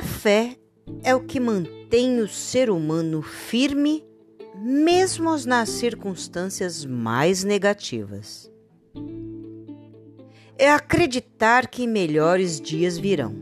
[0.00, 0.56] fé
[1.02, 4.04] é o que mantém o ser humano firme,
[4.56, 8.50] mesmo nas circunstâncias mais negativas.
[10.56, 13.34] É acreditar que melhores dias virão.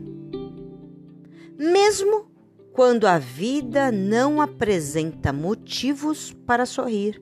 [1.57, 2.31] Mesmo
[2.73, 7.21] quando a vida não apresenta motivos para sorrir.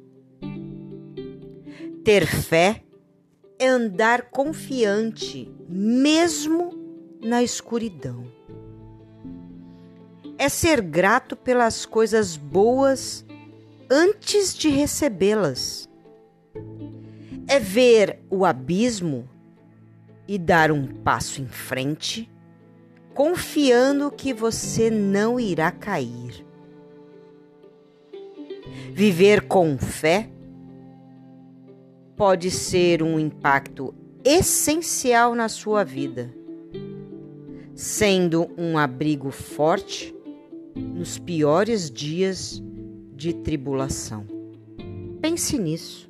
[2.03, 2.83] Ter fé
[3.59, 6.71] é andar confiante, mesmo
[7.21, 8.36] na escuridão.
[10.37, 13.25] É ser grato pelas coisas boas
[13.89, 15.89] antes de recebê-las.
[17.47, 19.27] É ver o abismo
[20.27, 22.29] e dar um passo em frente
[23.17, 26.45] confiando que você não irá cair.
[28.93, 30.29] Viver com fé
[32.15, 33.91] pode ser um impacto
[34.23, 36.31] essencial na sua vida,
[37.73, 40.15] sendo um abrigo forte
[40.77, 42.61] nos piores dias
[43.15, 44.25] de tribulação.
[45.21, 46.09] Pense nisso.